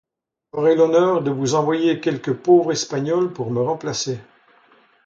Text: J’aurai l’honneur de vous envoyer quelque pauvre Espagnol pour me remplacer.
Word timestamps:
J’aurai 0.51 0.75
l’honneur 0.75 1.21
de 1.21 1.29
vous 1.29 1.53
envoyer 1.53 1.99
quelque 1.99 2.31
pauvre 2.31 2.71
Espagnol 2.71 3.31
pour 3.33 3.51
me 3.51 3.61
remplacer. 3.61 4.17